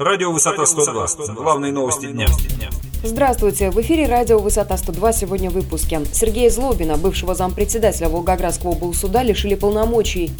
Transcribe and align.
Радио 0.00 0.32
«Высота 0.32 0.62
102». 0.62 1.34
Главные 1.34 1.72
новости 1.72 2.06
дня. 2.06 2.26
Здравствуйте! 3.04 3.70
В 3.70 3.78
эфире 3.82 4.06
радио 4.06 4.38
«Высота 4.38 4.76
102» 4.76 5.12
сегодня 5.12 5.50
в 5.50 5.52
выпуске. 5.52 6.00
Сергея 6.10 6.48
Злобина, 6.48 6.96
бывшего 6.96 7.34
зампредседателя 7.34 8.08
Волгоградского 8.08 8.70
облсуда, 8.70 9.20
лишили 9.20 9.56
полномочий. 9.56 10.32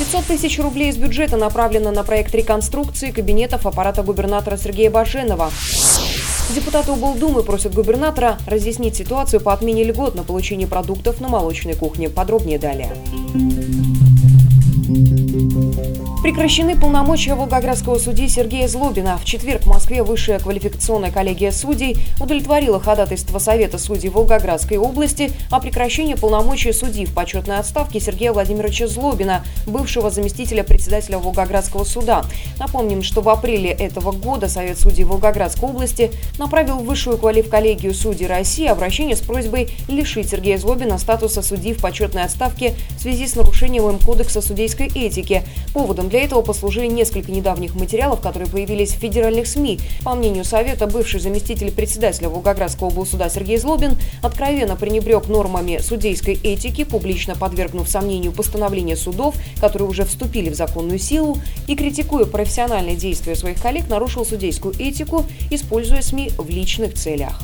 500 0.00 0.24
тысяч 0.24 0.58
рублей 0.58 0.90
из 0.90 0.96
бюджета 0.96 1.36
направлено 1.36 1.92
на 1.92 2.02
проект 2.02 2.34
реконструкции 2.34 3.12
кабинетов 3.12 3.66
аппарата 3.66 4.02
губернатора 4.02 4.56
Сергея 4.56 4.90
Баженова. 4.90 5.52
Депутаты 6.56 6.90
облдумы 6.90 7.44
просят 7.44 7.72
губернатора 7.72 8.38
разъяснить 8.48 8.96
ситуацию 8.96 9.42
по 9.42 9.52
отмене 9.52 9.84
льгот 9.84 10.16
на 10.16 10.24
получение 10.24 10.66
продуктов 10.66 11.20
на 11.20 11.28
молочной 11.28 11.74
кухне. 11.74 12.08
Подробнее 12.10 12.58
далее. 12.58 12.96
Прекращены 16.24 16.74
полномочия 16.74 17.34
Волгоградского 17.34 17.98
судьи 17.98 18.28
Сергея 18.28 18.66
Злобина. 18.66 19.18
В 19.18 19.26
четверг 19.26 19.64
в 19.64 19.66
Москве 19.66 20.02
Высшая 20.02 20.38
квалификационная 20.38 21.10
коллегия 21.10 21.52
судей 21.52 21.98
удовлетворила 22.18 22.80
ходатайство 22.80 23.38
Совета 23.38 23.76
судей 23.76 24.08
Волгоградской 24.08 24.78
области 24.78 25.32
о 25.50 25.60
прекращении 25.60 26.14
полномочий 26.14 26.72
судьи 26.72 27.04
в 27.04 27.12
почетной 27.12 27.58
отставке 27.58 28.00
Сергея 28.00 28.32
Владимировича 28.32 28.86
Злобина, 28.86 29.44
бывшего 29.66 30.08
заместителя 30.08 30.64
председателя 30.64 31.18
Волгоградского 31.18 31.84
суда. 31.84 32.24
Напомним, 32.58 33.02
что 33.02 33.20
в 33.20 33.28
апреле 33.28 33.72
этого 33.72 34.10
года 34.10 34.48
Совет 34.48 34.80
судей 34.80 35.04
Волгоградской 35.04 35.68
области 35.68 36.10
направил 36.38 36.78
в 36.78 36.86
Высшую 36.86 37.18
квалифколлегию 37.18 37.92
судей 37.92 38.28
России 38.28 38.66
обращение 38.66 39.16
с 39.16 39.20
просьбой 39.20 39.68
лишить 39.88 40.30
Сергея 40.30 40.56
Злобина 40.56 40.96
статуса 40.96 41.42
судьи 41.42 41.74
в 41.74 41.82
почетной 41.82 42.22
отставке 42.22 42.72
в 42.96 43.02
связи 43.02 43.26
с 43.26 43.36
нарушением 43.36 43.90
им 43.90 43.98
Кодекса 43.98 44.40
судейской 44.40 44.86
этики. 44.86 45.42
Поводом 45.74 46.08
для 46.14 46.22
этого 46.22 46.42
послужили 46.42 46.86
несколько 46.86 47.32
недавних 47.32 47.74
материалов, 47.74 48.20
которые 48.20 48.48
появились 48.48 48.92
в 48.92 49.00
федеральных 49.00 49.48
СМИ. 49.48 49.80
По 50.04 50.14
мнению 50.14 50.44
Совета, 50.44 50.86
бывший 50.86 51.18
заместитель 51.18 51.72
председателя 51.72 52.28
Волгоградского 52.28 52.86
облсуда 52.86 53.28
Сергей 53.28 53.58
Злобин 53.58 53.96
откровенно 54.22 54.76
пренебрег 54.76 55.26
нормами 55.26 55.80
судейской 55.82 56.34
этики, 56.34 56.84
публично 56.84 57.34
подвергнув 57.34 57.88
сомнению 57.88 58.30
постановления 58.30 58.94
судов, 58.94 59.34
которые 59.60 59.88
уже 59.88 60.04
вступили 60.04 60.50
в 60.50 60.54
законную 60.54 61.00
силу, 61.00 61.38
и, 61.66 61.74
критикуя 61.74 62.26
профессиональные 62.26 62.94
действия 62.94 63.34
своих 63.34 63.60
коллег, 63.60 63.88
нарушил 63.88 64.24
судейскую 64.24 64.72
этику, 64.78 65.24
используя 65.50 66.00
СМИ 66.00 66.30
в 66.38 66.48
личных 66.48 66.94
целях. 66.94 67.42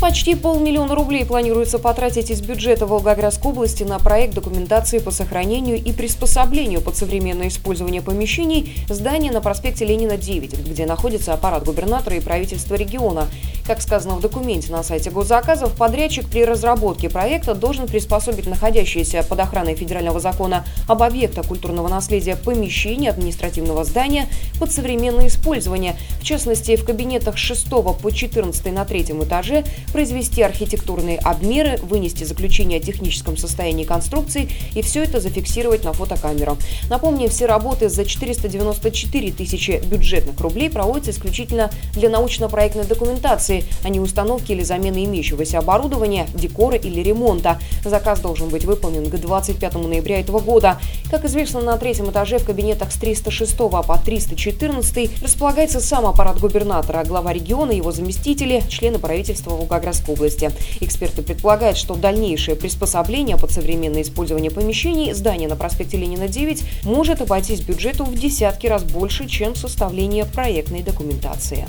Почти 0.00 0.36
полмиллиона 0.36 0.94
рублей 0.94 1.26
планируется 1.26 1.80
потратить 1.80 2.30
из 2.30 2.40
бюджета 2.40 2.86
Волгоградской 2.86 3.50
области 3.50 3.82
на 3.82 3.98
проект 3.98 4.32
документации 4.32 5.00
по 5.00 5.10
сохранению 5.10 5.76
и 5.76 5.92
приспособлению 5.92 6.82
под 6.82 6.96
современное 6.96 7.48
использование 7.48 8.00
помещений 8.00 8.72
здания 8.88 9.32
на 9.32 9.40
проспекте 9.40 9.84
Ленина 9.84 10.16
9, 10.16 10.68
где 10.68 10.86
находится 10.86 11.34
аппарат 11.34 11.64
губернатора 11.64 12.14
и 12.14 12.20
правительства 12.20 12.76
региона. 12.76 13.26
Как 13.68 13.82
сказано 13.82 14.14
в 14.14 14.22
документе 14.22 14.72
на 14.72 14.82
сайте 14.82 15.10
госзаказов, 15.10 15.74
подрядчик 15.74 16.26
при 16.26 16.42
разработке 16.42 17.10
проекта 17.10 17.54
должен 17.54 17.86
приспособить 17.86 18.46
находящиеся 18.46 19.22
под 19.22 19.40
охраной 19.40 19.74
федерального 19.74 20.20
закона 20.20 20.64
об 20.86 21.02
объектах 21.02 21.48
культурного 21.48 21.86
наследия 21.88 22.34
помещения 22.34 23.10
административного 23.10 23.84
здания 23.84 24.30
под 24.58 24.72
современное 24.72 25.26
использование. 25.26 25.96
В 26.18 26.24
частности, 26.24 26.76
в 26.76 26.84
кабинетах 26.86 27.36
с 27.36 27.42
6 27.42 27.68
по 27.68 28.10
14 28.10 28.72
на 28.72 28.86
третьем 28.86 29.22
этаже 29.22 29.64
произвести 29.92 30.40
архитектурные 30.40 31.18
обмеры, 31.18 31.76
вынести 31.82 32.24
заключение 32.24 32.80
о 32.80 32.82
техническом 32.82 33.36
состоянии 33.36 33.84
конструкции 33.84 34.48
и 34.74 34.80
все 34.80 35.04
это 35.04 35.20
зафиксировать 35.20 35.84
на 35.84 35.92
фотокамеру. 35.92 36.56
Напомним, 36.88 37.28
все 37.28 37.44
работы 37.44 37.90
за 37.90 38.06
494 38.06 39.30
тысячи 39.32 39.72
бюджетных 39.84 40.40
рублей 40.40 40.70
проводятся 40.70 41.10
исключительно 41.10 41.70
для 41.92 42.08
научно-проектной 42.08 42.84
документации, 42.84 43.57
а 43.84 43.88
не 43.88 44.00
установки 44.00 44.52
или 44.52 44.62
замены 44.62 45.04
имеющегося 45.04 45.58
оборудования, 45.58 46.26
декора 46.34 46.76
или 46.76 47.00
ремонта. 47.00 47.58
Заказ 47.84 48.20
должен 48.20 48.48
быть 48.48 48.64
выполнен 48.64 49.08
к 49.08 49.16
25 49.16 49.74
ноября 49.74 50.20
этого 50.20 50.40
года. 50.40 50.78
Как 51.10 51.24
известно, 51.24 51.60
на 51.60 51.76
третьем 51.76 52.10
этаже 52.10 52.38
в 52.38 52.44
кабинетах 52.44 52.92
с 52.92 52.96
306 52.96 53.56
по 53.56 54.00
314 54.04 55.22
располагается 55.22 55.80
сам 55.80 56.06
аппарат 56.06 56.38
губернатора, 56.40 57.04
глава 57.04 57.32
региона, 57.32 57.72
его 57.72 57.92
заместители, 57.92 58.62
члены 58.68 58.98
правительства 58.98 59.50
Волгоградской 59.50 60.14
области. 60.14 60.50
Эксперты 60.80 61.22
предполагают, 61.22 61.76
что 61.76 61.94
дальнейшее 61.94 62.56
приспособление 62.56 63.36
под 63.36 63.50
современное 63.50 64.02
использование 64.02 64.50
помещений 64.50 65.12
здания 65.12 65.48
на 65.48 65.56
проспекте 65.56 65.96
Ленина 65.96 66.28
9 66.28 66.84
может 66.84 67.20
обойтись 67.20 67.60
бюджету 67.60 68.04
в 68.04 68.14
десятки 68.14 68.66
раз 68.66 68.82
больше, 68.82 69.28
чем 69.28 69.54
составление 69.54 70.24
проектной 70.24 70.82
документации. 70.82 71.66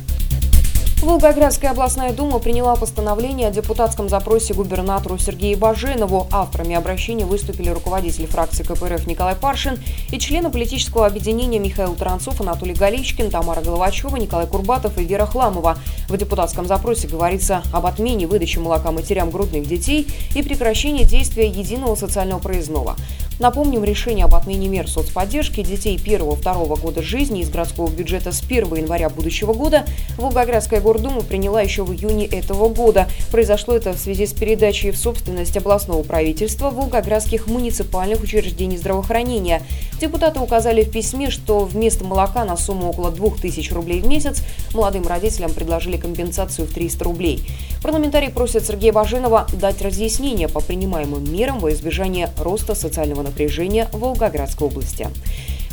Волгоградская 1.01 1.71
областная 1.71 2.11
дума 2.11 2.39
приняла 2.39 2.75
постановление 2.75 3.47
о 3.47 3.51
депутатском 3.51 4.09
запросе 4.09 4.53
губернатору 4.53 5.17
Сергею 5.17 5.57
Баженову. 5.57 6.27
Авторами 6.29 6.75
обращения 6.75 7.23
выступили 7.23 7.69
руководитель 7.69 8.27
фракции 8.27 8.63
КПРФ 8.63 9.07
Николай 9.07 9.35
Паршин 9.35 9.79
и 10.11 10.19
члены 10.19 10.51
политического 10.51 11.05
объединения 11.05 11.57
Михаил 11.57 11.95
Таранцов, 11.95 12.41
Анатолий 12.41 12.73
Галичкин, 12.73 13.31
Тамара 13.31 13.61
Головачева, 13.61 14.17
Николай 14.17 14.45
Курбатов 14.45 14.97
и 14.97 15.05
Вера 15.05 15.25
Хламова. 15.25 15.77
В 16.09 16.17
депутатском 16.17 16.67
запросе 16.67 17.07
говорится 17.07 17.63
об 17.71 17.85
отмене 17.85 18.27
выдачи 18.27 18.57
молока 18.59 18.91
матерям 18.91 19.29
грудных 19.29 19.67
детей 19.67 20.05
и 20.35 20.43
прекращении 20.43 21.05
действия 21.05 21.47
единого 21.47 21.95
социального 21.95 22.39
проездного. 22.39 22.97
Напомним, 23.39 23.85
решение 23.85 24.25
об 24.25 24.35
отмене 24.35 24.67
мер 24.67 24.89
соцподдержки 24.89 25.63
детей 25.63 25.97
первого-второго 25.97 26.75
года 26.75 27.01
жизни 27.01 27.39
из 27.39 27.49
городского 27.49 27.89
бюджета 27.89 28.33
с 28.33 28.41
1 28.43 28.75
января 28.75 29.09
будущего 29.09 29.53
года 29.53 29.85
Волгоградская 30.17 30.81
гордума 30.81 31.21
приняла 31.21 31.61
еще 31.61 31.83
в 31.83 31.93
июне 31.93 32.25
этого 32.25 32.67
года. 32.67 33.07
Произошло 33.31 33.73
это 33.75 33.93
в 33.93 33.97
связи 33.97 34.25
с 34.25 34.33
передачей 34.33 34.91
в 34.91 34.97
собственность 34.97 35.55
областного 35.55 36.03
правительства 36.03 36.69
волгоградских 36.69 37.47
муниципальных 37.47 38.21
учреждений 38.21 38.77
здравоохранения. 38.77 39.61
Депутаты 40.01 40.41
указали 40.41 40.83
в 40.83 40.91
письме, 40.91 41.29
что 41.29 41.59
вместо 41.59 42.03
молока 42.03 42.43
на 42.43 42.57
сумму 42.57 42.89
около 42.89 43.09
2000 43.09 43.71
рублей 43.71 44.01
в 44.01 44.07
месяц 44.07 44.41
молодым 44.73 45.07
родителям 45.07 45.53
предложили 45.53 45.95
компенсацию 45.95 46.67
в 46.67 46.73
300 46.73 47.05
рублей. 47.05 47.41
Парламентарии 47.81 48.27
просят 48.27 48.65
Сергея 48.65 48.91
Баженова 48.91 49.47
дать 49.53 49.81
разъяснение 49.81 50.49
по 50.49 50.59
принимаемым 50.59 51.31
мерам 51.31 51.59
во 51.59 51.71
избежание 51.71 52.29
роста 52.37 52.75
социального 52.75 53.28
напряжения 53.29 53.87
в 53.93 53.99
Волгоградской 53.99 54.67
области. 54.67 55.07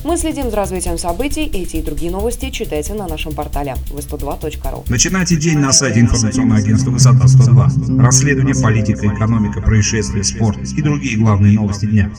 Мы 0.05 0.17
следим 0.17 0.51
за 0.51 0.57
развитием 0.57 0.99
событий. 0.99 1.45
Эти 1.45 1.77
и 1.77 1.83
другие 1.83 2.13
новости 2.13 2.51
читайте 2.51 2.95
на 2.95 3.09
нашем 3.09 3.35
портале 3.35 3.75
v102.ru. 3.91 4.85
Начинайте 4.89 5.37
день 5.37 5.59
на 5.59 5.73
сайте 5.73 6.01
информационного 6.01 6.61
агентства 6.61 6.91
«Высота 6.91 7.27
102». 7.27 8.01
Расследование, 8.01 8.55
политика, 8.55 9.07
экономика, 9.07 9.61
происшествия, 9.61 10.23
спорт 10.23 10.59
и 10.59 10.83
другие 10.83 11.19
главные 11.19 11.55
новости 11.55 11.87
дня. 11.87 12.11